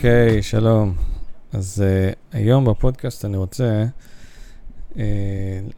[0.00, 0.94] אוקיי, okay, שלום.
[1.52, 3.84] אז uh, היום בפודקאסט אני רוצה
[4.92, 4.96] uh,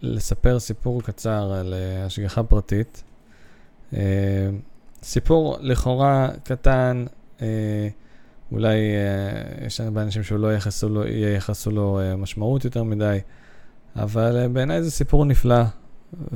[0.03, 3.03] לספר סיפור קצר על uh, השגחה פרטית.
[3.93, 3.97] Uh,
[5.03, 7.05] סיפור לכאורה קטן,
[7.39, 7.43] uh,
[8.53, 13.19] אולי uh, יש הרבה אנשים שלא ייחסו לו, ייחסו לו uh, משמעות יותר מדי,
[13.97, 15.63] אבל uh, בעיניי זה סיפור נפלא,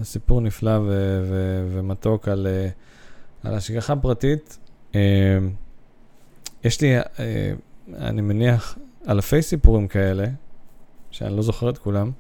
[0.03, 4.59] סיפור נפלא ו- ו- ומתוק על, uh, על השגחה פרטית.
[4.93, 4.97] Uh,
[6.65, 7.07] יש לי, uh,
[7.95, 10.27] אני מניח, אלפי סיפורים כאלה,
[11.11, 12.11] שאני לא זוכר את כולם,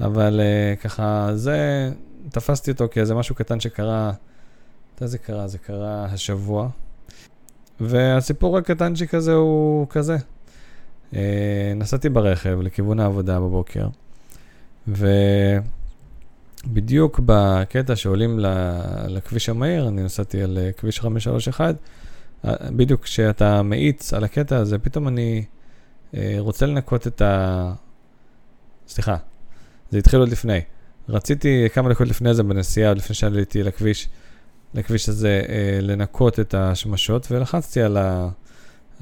[0.00, 1.90] אבל uh, ככה, זה,
[2.30, 4.12] תפסתי אותו כאיזה משהו קטן שקרה,
[4.94, 5.48] מתי זה קרה?
[5.48, 6.68] זה קרה השבוע.
[7.80, 10.16] והסיפור הקטנצ'יק הזה הוא כזה.
[11.12, 11.16] Uh,
[11.76, 13.88] נסעתי ברכב לכיוון העבודה בבוקר,
[16.66, 18.38] ובדיוק בקטע שעולים
[19.08, 21.74] לכביש המהיר, אני נסעתי על אה, כביש 531,
[22.44, 25.44] בדיוק כשאתה מאיץ על הקטע הזה, פתאום אני
[26.14, 27.72] אה, רוצה לנקות את ה...
[28.88, 29.16] סליחה,
[29.90, 30.60] זה התחיל עוד לפני.
[31.08, 34.08] רציתי כמה דקות לפני זה בנסיעה, לפני שעליתי לכביש,
[34.74, 38.28] לכביש הזה, אה, לנקות את השמשות, ולחצתי על, ה,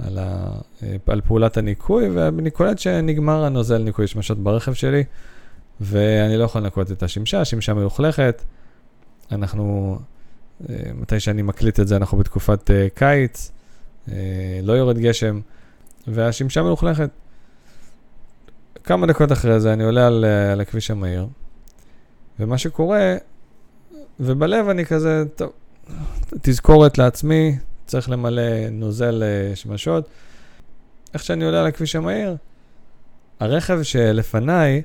[0.07, 0.51] על, ה,
[0.83, 5.05] אה, על פעולת הניקוי, ואני קולט שנגמר הנוזל ניקוי שמשות ברכב שלי,
[5.81, 8.43] ואני לא יכול לנקות את השמשה, השמשה מלוכלכת.
[9.33, 9.99] אנחנו,
[10.95, 13.53] מתי שאני מקליט את זה, אנחנו בתקופת קיץ,
[14.63, 15.41] לא יורד גשם.
[16.07, 17.11] והשמשה מלוכלכת.
[18.85, 21.27] כמה דקות אחרי זה אני עולה על, אה, על הכביש המהיר,
[22.41, 23.17] ומה שקורה,
[24.21, 25.53] ובלב אני כזה, טוב,
[26.43, 30.09] תזכורת לעצמי, צריך למלא נוזל אה, שמשות.
[31.15, 32.37] איך שאני עולה על הכביש המהיר,
[33.41, 34.83] הרכב שלפניי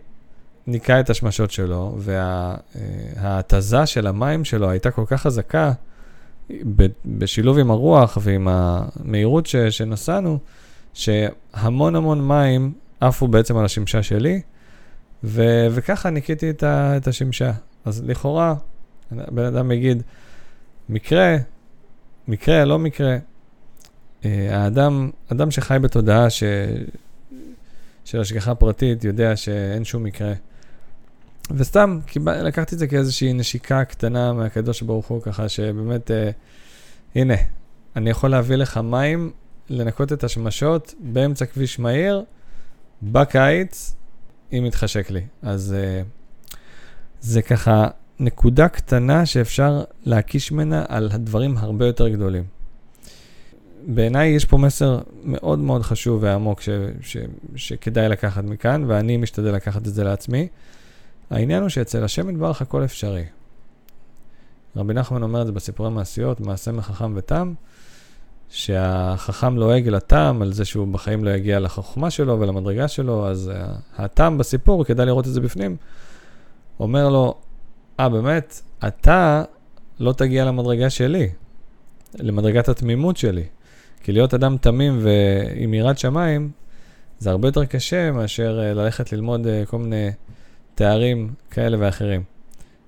[0.68, 5.72] ניקה את השמשות שלו, וההתזה וה, של המים שלו הייתה כל כך חזקה,
[7.06, 10.40] בשילוב עם הרוח ועם המהירות ש, שנסענו,
[10.94, 14.42] שהמון המון מים עפו בעצם על השמשה שלי,
[15.24, 17.52] ו- וככה ניקיתי את, ה- את השמשה.
[17.86, 18.56] אז לכאורה,
[19.12, 20.04] בן אדם יגיד,
[20.90, 21.38] מקרה,
[22.28, 23.18] מקרה, לא מקרה.
[24.26, 26.44] אה, האדם, אדם שחי בתודעה ש...
[28.06, 30.34] של השגחה פרטית יודע שאין שום מקרה.
[31.56, 36.30] וסתם, לקחתי את זה כאיזושהי נשיקה קטנה מהקדוש ברוך הוא, ככה שבאמת, אה,
[37.16, 37.34] הנה,
[37.96, 39.32] אני יכול להביא לך מים
[39.70, 42.24] לנקות את השמשות באמצע כביש מהיר,
[43.04, 43.96] בקיץ,
[44.54, 45.22] אם יתחשק לי.
[45.42, 46.56] אז uh,
[47.22, 47.88] זה ככה
[48.20, 52.44] נקודה קטנה שאפשר להקיש ממנה על הדברים הרבה יותר גדולים.
[53.88, 56.70] בעיניי יש פה מסר מאוד מאוד חשוב ועמוק ש,
[57.02, 57.18] ש,
[57.56, 60.48] שכדאי לקחת מכאן, ואני משתדל לקחת את זה לעצמי.
[61.32, 63.24] העניין הוא שאצל השם יתברך הכל אפשרי.
[64.76, 67.54] רבי נחמן אומר את זה בסיפורי מעשיות, מעשה מחכם ותם.
[68.52, 74.02] שהחכם לועג לטעם על זה שהוא בחיים לא יגיע לחוכמה שלו ולמדרגה שלו, אז uh,
[74.02, 75.76] הטעם בסיפור, כדאי לראות את זה בפנים,
[76.80, 77.36] אומר לו,
[78.00, 79.44] אה, ah, באמת, אתה
[80.00, 81.30] לא תגיע למדרגה שלי,
[82.20, 83.44] למדרגת התמימות שלי.
[84.04, 86.52] כי להיות אדם תמים ועם יראת שמיים,
[87.20, 90.12] זה הרבה יותר קשה מאשר uh, ללכת ללמוד uh, כל מיני
[90.76, 92.24] תארים כאלה ואחרים.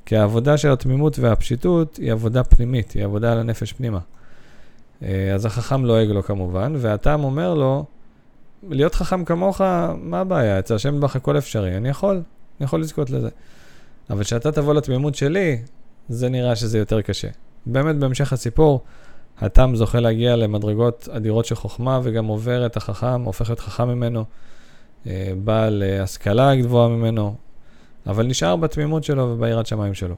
[0.05, 3.99] כי העבודה של התמימות והפשיטות היא עבודה פנימית, היא עבודה על הנפש פנימה.
[5.03, 7.85] אה, אז החכם לועג לו כמובן, והטעם אומר לו,
[8.69, 9.61] להיות חכם כמוך,
[9.97, 10.59] מה הבעיה?
[10.59, 13.29] אצל השם בך הכל אפשרי, אני יכול, אני יכול לזכות לזה.
[14.09, 15.61] אבל כשאתה תבוא לתמימות שלי,
[16.09, 17.27] זה נראה שזה יותר קשה.
[17.65, 18.81] באמת, בהמשך הסיפור,
[19.39, 24.25] התם זוכה להגיע למדרגות אדירות של חוכמה, וגם עובר את החכם, הופך להיות חכם ממנו,
[25.07, 27.35] אה, בעל אה, השכלה גבוהה ממנו,
[28.07, 30.15] אבל נשאר בתמימות שלו וביראת שמיים שלו.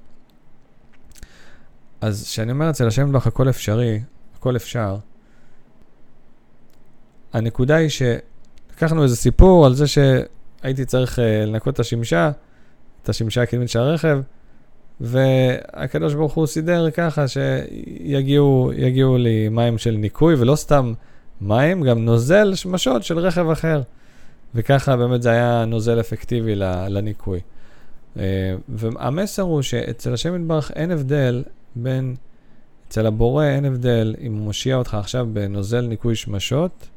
[2.02, 4.00] אז כשאני אומר אצל השם בך הכל אפשרי,
[4.38, 4.98] הכל אפשר.
[7.34, 12.32] הנקודה היא שלקחנו איזה סיפור על זה שהייתי צריך uh, לנקות את השמשה,
[13.04, 14.20] את השמשה הקדמית של הרכב,
[15.02, 18.72] והקדוש ברוך הוא סידר ככה שיגיעו
[19.18, 20.94] לי מים של ניקוי, ולא סתם
[21.42, 23.82] מים, גם נוזל שמשות של רכב אחר.
[24.56, 26.56] וככה באמת זה היה נוזל אפקטיבי
[26.90, 27.40] לניקוי.
[28.16, 28.18] Uh,
[28.70, 31.44] והמסר הוא שאצל השם יתברך אין הבדל
[31.76, 32.16] בין
[32.88, 36.88] אצל הבורא אין הבדל אם הוא מושיע אותך עכשיו בנוזל ניקוי שמשות,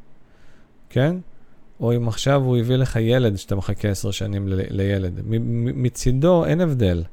[0.90, 1.16] כן?
[1.80, 5.20] או אם עכשיו הוא הביא לך ילד שאתה מחכה עשר שנים ל- לילד.
[5.74, 7.04] מצידו אין הבדל.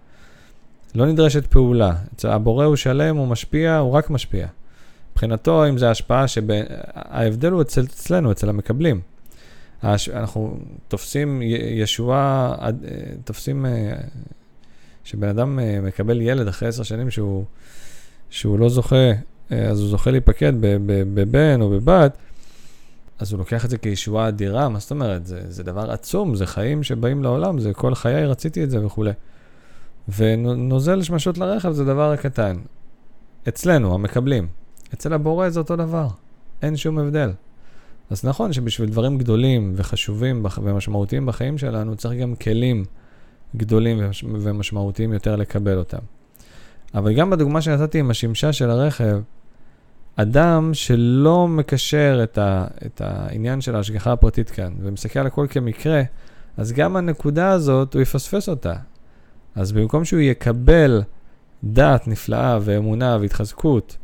[0.96, 1.94] לא נדרשת פעולה.
[2.16, 4.48] אצל הבורא הוא שלם, הוא משפיע, הוא רק משפיע.
[5.12, 6.44] מבחינתו, אם זה השפעה שב...
[6.94, 9.02] ההבדל הוא אצל, אצלנו, אצל המקבלים.
[9.84, 10.58] אנחנו
[10.88, 11.42] תופסים
[11.72, 12.56] ישועה,
[13.24, 13.94] תופסים אה,
[15.04, 17.46] שבן אדם אה, מקבל ילד אחרי עשר שנים שהוא...
[18.30, 18.96] שהוא לא זוכה,
[19.52, 20.54] אה, אז הוא זוכה להיפקד
[21.14, 22.18] בבן או בבת,
[23.20, 25.26] אז הוא לוקח את זה כישועה אדירה, מה זאת אומרת?
[25.26, 29.12] זה, זה דבר עצום, זה חיים שבאים לעולם, זה כל חיי רציתי את זה וכולי.
[30.18, 32.58] ונוזל שמשות לרכב זה דבר קטן.
[33.48, 34.48] אצלנו, המקבלים.
[34.94, 36.08] אצל הבורא זה אותו דבר,
[36.62, 37.32] אין שום הבדל.
[38.10, 42.86] אז נכון שבשביל דברים גדולים וחשובים ומשמעותיים בחיים שלנו, צריך גם כלים
[43.56, 46.00] גדולים ומשמעותיים יותר לקבל אותם.
[46.94, 49.22] אבל גם בדוגמה שנתתי עם השמשה של הרכב,
[50.16, 56.02] אדם שלא מקשר את, ה, את העניין של ההשגחה הפרטית כאן, ומסתכל על הכל כמקרה,
[56.58, 58.74] אז גם הנקודה הזאת, הוא יפספס אותה.
[59.56, 61.02] אז במקום שהוא יקבל
[61.64, 63.98] דעת נפלאה ואמונה והתחזקות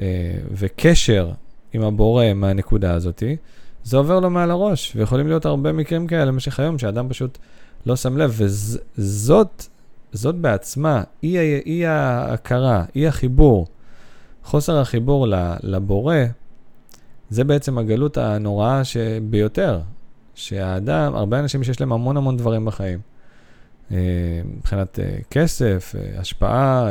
[0.00, 0.04] אה,
[0.52, 1.30] וקשר
[1.72, 3.36] עם הבורא מהנקודה הזאתי,
[3.84, 7.38] זה עובר לו מעל הראש, ויכולים להיות הרבה מקרים כאלה במשך היום, שאדם פשוט
[7.86, 9.66] לא שם לב, וזאת
[10.12, 13.66] זאת בעצמה, אי, אי ההכרה, אי החיבור,
[14.44, 15.26] חוסר החיבור
[15.62, 16.16] לבורא,
[17.30, 18.82] זה בעצם הגלות הנוראה
[19.30, 19.80] ביותר,
[20.34, 22.98] שהאדם, הרבה אנשים שיש להם המון המון דברים בחיים.
[23.92, 23.96] אה,
[24.56, 26.88] מבחינת אה, כסף, אה, השפעה,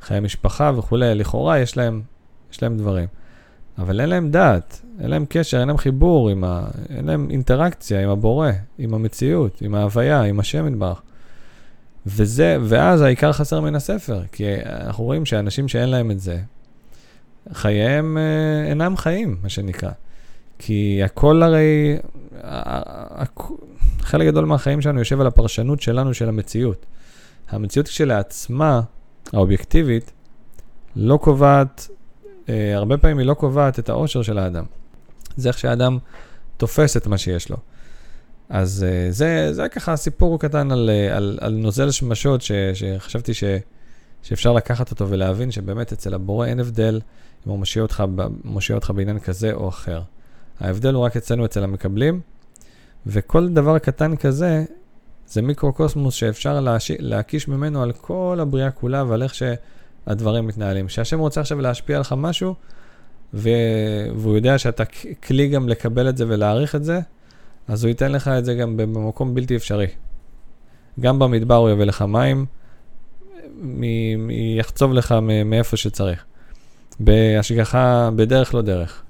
[0.00, 2.02] חיי משפחה וכולי, לכאורה יש להם,
[2.52, 3.06] יש להם דברים.
[3.78, 6.68] אבל אין להם דעת, אין להם קשר, אין להם חיבור, ה...
[6.90, 11.02] אין להם אינטראקציה עם הבורא, עם המציאות, עם ההוויה, עם השם יתברך.
[12.06, 16.38] וזה, ואז העיקר חסר מן הספר, כי אנחנו רואים שאנשים שאין להם את זה,
[17.52, 19.90] חייהם אה, אינם חיים, מה שנקרא.
[20.58, 21.96] כי הכל הרי,
[24.00, 26.86] חלק גדול מהחיים שלנו יושב על הפרשנות שלנו של המציאות.
[27.48, 28.80] המציאות כשלעצמה,
[29.32, 30.12] האובייקטיבית,
[30.96, 31.88] לא קובעת,
[32.48, 34.64] הרבה פעמים היא לא קובעת את האושר של האדם.
[35.36, 35.98] זה איך שהאדם
[36.56, 37.56] תופס את מה שיש לו.
[38.48, 43.34] אז uh, זה, זה ככה סיפור קטן על, uh, על, על נוזל שמשות ש, שחשבתי
[43.34, 43.44] ש,
[44.22, 47.00] שאפשר לקחת אותו ולהבין שבאמת אצל הבורא אין הבדל
[47.46, 48.04] אם הוא מושיע אותך,
[48.44, 50.02] מושיע אותך בעניין כזה או אחר.
[50.60, 52.20] ההבדל הוא רק אצלנו, אצל המקבלים,
[53.06, 54.64] וכל דבר קטן כזה
[55.26, 56.66] זה מיקרוקוסמוס שאפשר.
[56.98, 59.34] להקיש ממנו על כל הבריאה כולה ועל איך
[60.06, 60.88] שהדברים מתנהלים.
[60.88, 62.54] שהשם רוצה עכשיו להשפיע עליך משהו,
[63.34, 63.50] ו...
[64.16, 64.84] והוא יודע שאתה
[65.26, 67.00] כלי גם לקבל את זה ולהעריך את זה,
[67.68, 69.86] אז הוא ייתן לך את זה גם במקום בלתי אפשרי.
[71.00, 72.46] גם במדבר הוא יביא לך מים,
[73.62, 75.14] מ- מ- יחצוב לך
[75.44, 76.24] מאיפה שצריך.
[77.00, 79.02] בהשגחה, בדרך לא דרך.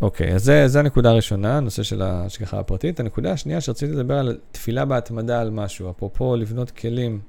[0.00, 3.00] אוקיי, אז זה, זה הנקודה הראשונה, הנושא של ההשגחה הפרטית.
[3.00, 7.20] הנקודה השנייה שרציתי לדבר על תפילה בהתמדה על משהו, אפרופו לבנות כלים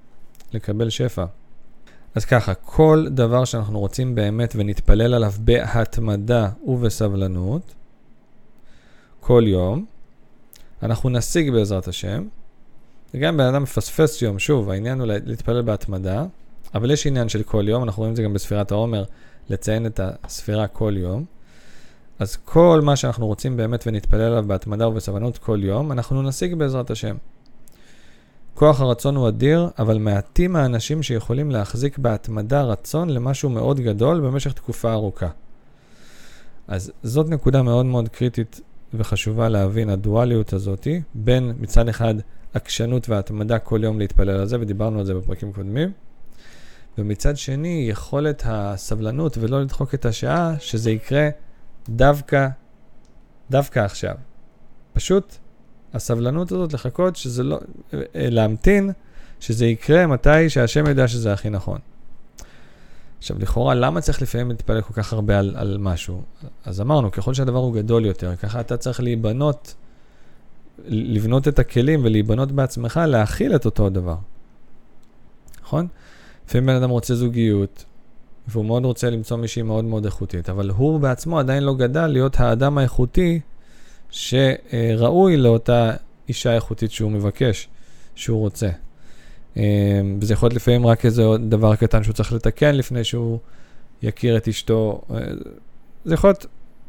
[0.54, 1.26] לקבל שפע.
[2.16, 7.74] אז ככה, כל דבר שאנחנו רוצים באמת ונתפלל עליו בהתמדה ובסבלנות,
[9.20, 9.86] כל יום,
[10.84, 12.28] אנחנו נשיג בעזרת השם.
[13.14, 16.26] וגם בן אדם מפספס יום, שוב, העניין הוא להתפלל בהתמדה,
[16.74, 19.04] אבל יש עניין של כל יום, אנחנו רואים את זה גם בספירת העומר,
[19.50, 21.26] לציין את הספירה כל יום.
[22.20, 26.92] אז כל מה שאנחנו רוצים באמת ונתפלל עליו בהתמדה ובסבלנות כל יום, אנחנו נשיג בעזרת
[26.92, 27.16] השם.
[28.58, 34.54] כוח הרצון הוא אדיר, אבל מעטים האנשים שיכולים להחזיק בהתמדה רצון למשהו מאוד גדול במשך
[34.54, 35.30] תקופה ארוכה.
[36.68, 38.62] אז זאת נקודה מאוד מאוד קריטית
[38.94, 42.16] וחשובה להבין הדואליות הזאתי, בין מצד אחד
[42.54, 45.92] עקשנות והתמדה כל יום להתפלל על זה, ודיברנו על זה בפרקים קודמים,
[46.98, 51.30] ומצד שני יכולת הסבלנות ולא לדחוק את השעה, שזה יקרה
[51.90, 52.48] דווקא,
[53.50, 54.16] דווקא עכשיו.
[54.94, 55.36] פשוט
[55.94, 57.60] הסבלנות הזאת לחכות שזה לא,
[58.16, 58.92] להמתין
[59.40, 61.80] שזה יקרה מתי שהשם יודע שזה הכי נכון.
[63.18, 66.22] עכשיו, לכאורה, למה צריך לפעמים להתפלל כל כך הרבה על, על משהו?
[66.66, 69.76] אז אמרנו, ככל שהדבר הוא גדול יותר, ככה אתה צריך להיבנות,
[70.88, 74.16] לבנות את הכלים ולהיבנות בעצמך להכיל את אותו הדבר.
[75.62, 75.88] נכון?
[76.48, 77.86] לפעמים בן אדם רוצה זוגיות,
[78.48, 82.40] והוא מאוד רוצה למצוא מישהי מאוד מאוד איכותית, אבל הוא בעצמו עדיין לא גדל להיות
[82.40, 83.40] האדם האיכותי
[84.10, 85.92] שראוי לאותה
[86.30, 87.68] אישה איכותית שהוא מבקש,
[88.16, 88.70] שהוא רוצה.
[89.58, 89.62] אמ,
[90.22, 93.40] וזה יכול להיות לפעמים רק איזה דבר קטן שהוא צריך לתקן לפני שהוא
[94.02, 95.02] יכיר את אשתו.
[95.12, 95.18] אה,
[96.06, 96.46] זה יכול להיות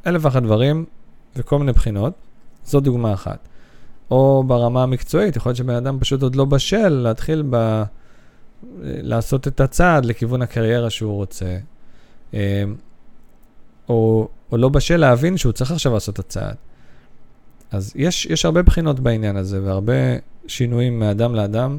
[0.07, 0.85] אלף ואחת דברים
[1.37, 2.13] וכל מיני בחינות.
[2.65, 3.49] זו דוגמה אחת.
[4.11, 7.83] או ברמה המקצועית, יכול להיות שבן אדם פשוט עוד לא בשל להתחיל ב...
[8.83, 11.59] לעשות את הצעד לכיוון הקריירה שהוא רוצה.
[12.35, 12.39] אמ,
[13.89, 16.57] או, או לא בשל להבין שהוא צריך עכשיו לעשות את הצעד.
[17.71, 19.93] אז יש, יש הרבה בחינות בעניין הזה והרבה
[20.47, 21.79] שינויים מאדם לאדם.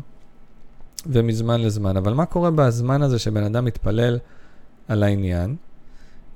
[1.06, 1.98] ומזמן לזמן.
[1.98, 4.20] אבל מה קורה בזמן הזה שבן אדם מתפלל
[4.88, 5.56] על העניין?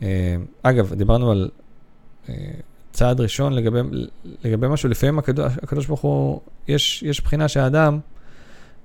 [0.01, 1.50] אה, אגב, דיברנו על
[2.29, 2.36] אה,
[2.91, 3.79] צעד ראשון לגבי,
[4.43, 8.00] לגבי משהו, לפעמים הקדוש, ברוך הוא, יש, יש בחינה שהאדם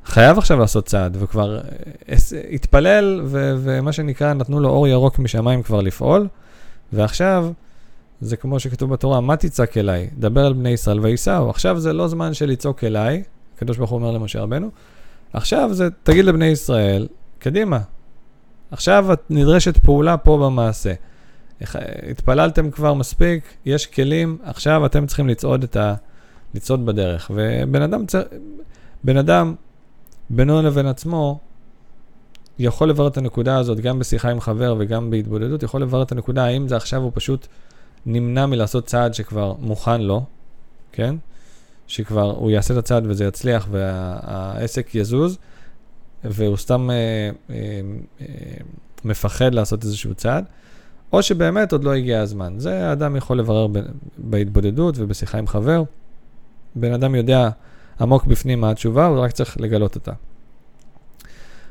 [0.05, 2.17] חייב עכשיו לעשות צעד, וכבר אה,
[2.53, 6.29] התפלל, ו, ומה שנקרא, נתנו לו אור ירוק משמיים כבר לפעול,
[6.93, 7.53] ועכשיו
[8.21, 10.11] זה כמו שכתוב בתורה, מה תצעק אליי?
[10.19, 11.51] דבר אל בני ישראל וייסעו.
[11.51, 13.23] עכשיו זה לא זמן של לצעוק אליי,
[13.57, 14.71] הקדוש ברוך הוא אומר למשה רבנו,
[15.33, 17.09] עכשיו זה, תגיד לבני ישראל,
[17.39, 17.79] קדימה.
[18.71, 20.93] עכשיו נדרשת פעולה פה במעשה.
[22.11, 25.95] התפללתם כבר מספיק, יש כלים, עכשיו אתם צריכים לצעוד את ה...
[26.55, 27.31] לצעוד בדרך.
[27.35, 28.23] ובן אדם, צר...
[29.05, 29.55] בן אדם,
[30.31, 31.41] בינו לבין עצמו,
[32.59, 36.45] יכול לברר את הנקודה הזאת גם בשיחה עם חבר וגם בהתבודדות, יכול לברר את הנקודה
[36.45, 37.47] האם זה עכשיו הוא פשוט
[38.07, 40.25] נמנע מלעשות צעד שכבר מוכן לו,
[40.93, 41.15] כן?
[41.87, 45.39] שכבר הוא יעשה את הצעד וזה יצליח והעסק יזוז,
[46.25, 46.97] והוא סתם אה,
[47.51, 47.81] אה,
[48.21, 48.27] אה,
[49.05, 50.45] מפחד לעשות איזשהו צעד,
[51.13, 52.55] או שבאמת עוד לא הגיע הזמן.
[52.59, 53.79] זה האדם יכול לברר ב,
[54.19, 55.83] בהתבודדות ובשיחה עם חבר.
[56.75, 57.49] בן אדם יודע
[58.01, 60.13] עמוק בפנים מה התשובה, הוא רק צריך לגלות אותה.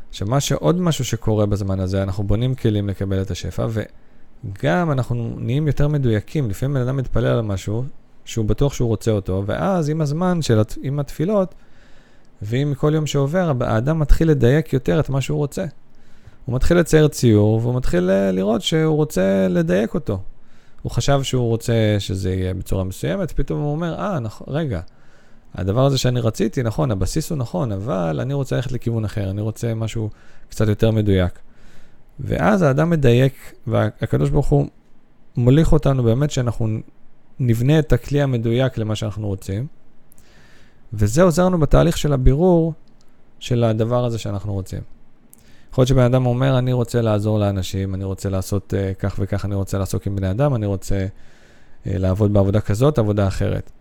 [0.10, 3.68] עכשיו, מה שעוד משהו שקורה בזמן הזה, אנחנו בונים כלים לקבל את השפע,
[4.46, 6.50] וגם אנחנו נהיים יותר מדויקים.
[6.50, 7.84] לפעמים בן אדם מתפלל על משהו,
[8.26, 11.56] שהוא בטוח שהוא רוצה אותו, ואז עם הזמן של, עם התפילות,
[12.42, 15.66] ועם כל יום שעובר, האדם מתחיל לדייק יותר את מה שהוא רוצה.
[16.46, 20.20] הוא מתחיל לצייר ציור, והוא מתחיל אה, לראות שהוא רוצה לדייק אותו.
[20.82, 24.82] הוא חשב שהוא רוצה שזה יהיה בצורה מסוימת, פתאום הוא אומר, אה, נכון, רגע,
[25.56, 29.42] הדבר הזה שאני רציתי, נכון, הבסיס הוא נכון, אבל אני רוצה ללכת לכיוון אחר, אני
[29.42, 30.10] רוצה משהו
[30.50, 31.40] קצת יותר מדויק.
[32.20, 34.68] ואז האדם מדייק, והקדוש ברוך הוא
[35.38, 36.68] מוליך אותנו באמת שאנחנו
[37.40, 39.68] נבנה את הכלי המדויק למה שאנחנו רוצים.
[40.94, 42.74] וזה עוזר לנו בתהליך של הבירור
[43.40, 44.82] של הדבר הזה שאנחנו רוצים.
[45.72, 49.46] יכול להיות שבן אדם אומר, אני רוצה לעזור לאנשים, אני רוצה לעשות uh, כך וכך,
[49.46, 53.72] אני רוצה לעסוק עם בני אדם, אני רוצה uh, לעבוד בעבודה כזאת, עבודה אחרת.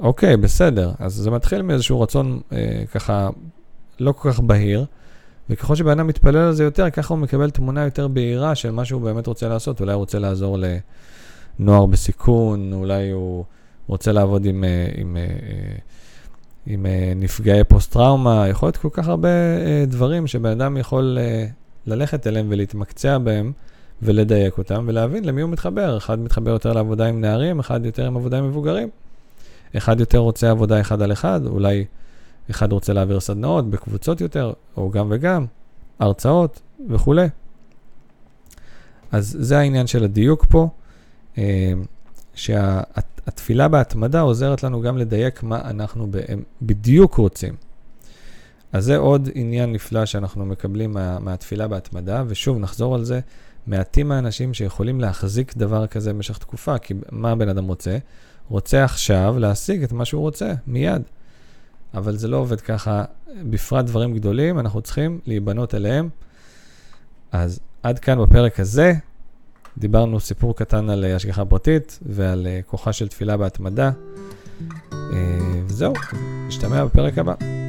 [0.00, 0.92] אוקיי, בסדר.
[0.98, 2.54] אז זה מתחיל מאיזשהו רצון uh,
[2.92, 3.28] ככה
[4.00, 4.84] לא כל כך בהיר,
[5.50, 8.84] וככל שבן אדם מתפלל על זה יותר, ככה הוא מקבל תמונה יותר בהירה של מה
[8.84, 9.80] שהוא באמת רוצה לעשות.
[9.80, 10.58] אולי הוא רוצה לעזור
[11.58, 13.44] לנוער בסיכון, אולי הוא
[13.86, 14.64] רוצה לעבוד עם...
[14.96, 15.16] עם, עם
[16.66, 19.28] עם uh, נפגעי פוסט-טראומה, יכול להיות כל כך הרבה
[19.86, 21.18] דברים שבן אדם יכול
[21.86, 23.52] ללכת אליהם ולהתמקצע בהם
[24.02, 25.96] ולדייק אותם ולהבין למי הוא מתחבר.
[25.96, 28.88] אחד מתחבר יותר לעבודה עם נערים, אחד יותר עם עבודה עם מבוגרים.
[29.76, 31.84] אחד יותר רוצה עבודה אחד על אחד, אולי
[32.50, 35.46] אחד רוצה להעביר סדנאות בקבוצות יותר, או גם וגם,
[35.98, 37.26] הרצאות וכולי.
[39.12, 40.68] אז זה העניין של הדיוק פה,
[42.34, 42.80] שה...
[43.26, 46.06] התפילה בהתמדה עוזרת לנו גם לדייק מה אנחנו
[46.62, 47.54] בדיוק רוצים.
[48.72, 53.20] אז זה עוד עניין נפלא שאנחנו מקבלים מה, מהתפילה בהתמדה, ושוב, נחזור על זה,
[53.66, 57.98] מעטים האנשים שיכולים להחזיק דבר כזה במשך תקופה, כי מה הבן אדם רוצה?
[58.48, 61.02] רוצה עכשיו להשיג את מה שהוא רוצה, מיד.
[61.94, 63.04] אבל זה לא עובד ככה,
[63.50, 66.08] בפרט דברים גדולים, אנחנו צריכים להיבנות אליהם.
[67.32, 68.92] אז עד כאן בפרק הזה,
[69.78, 73.90] דיברנו סיפור קטן על אה, השגחה פרטית ועל אה, כוחה של תפילה בהתמדה.
[74.92, 75.08] אה,
[75.66, 75.92] וזהו,
[76.48, 77.61] נשתמע בפרק הבא.